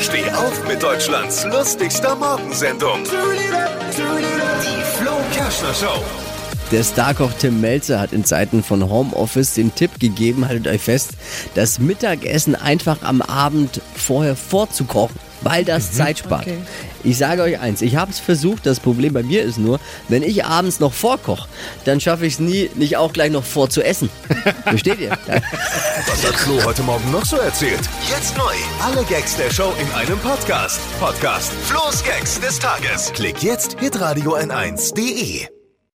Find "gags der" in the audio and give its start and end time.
29.04-29.50